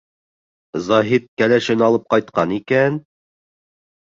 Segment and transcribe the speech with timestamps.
[0.85, 2.99] —Заһит кәләшен алып ҡайтҡан икән.